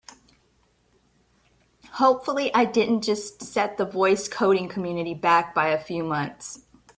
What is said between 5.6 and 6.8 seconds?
a few months!